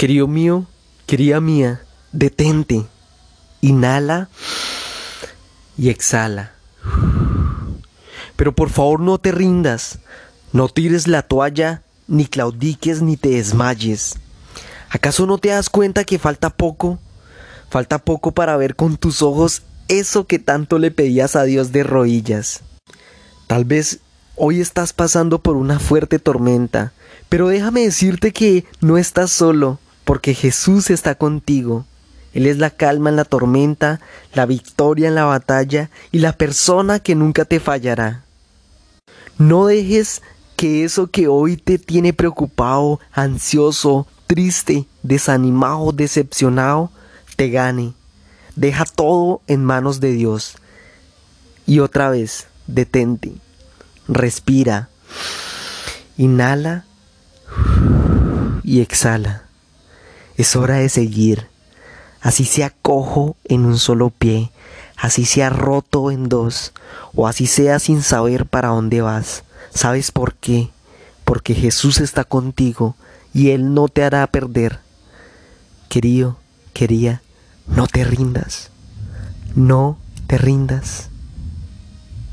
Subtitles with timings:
[0.00, 0.64] Querido mío,
[1.04, 2.86] querida mía, detente.
[3.60, 4.30] Inhala
[5.76, 6.52] y exhala.
[8.34, 9.98] Pero por favor no te rindas.
[10.54, 14.14] No tires la toalla, ni claudiques, ni te desmayes.
[14.88, 16.98] ¿Acaso no te das cuenta que falta poco?
[17.68, 21.82] Falta poco para ver con tus ojos eso que tanto le pedías a Dios de
[21.82, 22.62] rodillas.
[23.46, 23.98] Tal vez
[24.34, 26.94] hoy estás pasando por una fuerte tormenta,
[27.28, 29.78] pero déjame decirte que no estás solo
[30.10, 31.86] porque Jesús está contigo.
[32.32, 34.00] Él es la calma en la tormenta,
[34.34, 38.24] la victoria en la batalla y la persona que nunca te fallará.
[39.38, 40.20] No dejes
[40.56, 46.90] que eso que hoy te tiene preocupado, ansioso, triste, desanimado, decepcionado,
[47.36, 47.92] te gane.
[48.56, 50.56] Deja todo en manos de Dios.
[51.66, 53.32] Y otra vez, detente.
[54.08, 54.88] Respira.
[56.16, 56.84] Inhala
[58.64, 59.44] y exhala.
[60.40, 61.48] Es hora de seguir.
[62.22, 64.50] Así sea cojo en un solo pie,
[64.96, 66.72] así sea roto en dos,
[67.14, 69.44] o así sea sin saber para dónde vas.
[69.68, 70.70] ¿Sabes por qué?
[71.26, 72.96] Porque Jesús está contigo
[73.34, 74.80] y Él no te hará perder.
[75.90, 76.38] Querido,
[76.72, 77.20] quería,
[77.66, 78.70] no te rindas.
[79.54, 81.09] No te rindas.